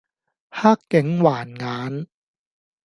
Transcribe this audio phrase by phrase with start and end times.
[0.49, 2.07] 黑警還眼